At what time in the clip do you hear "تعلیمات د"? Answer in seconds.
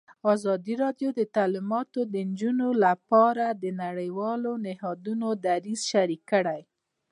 1.35-2.15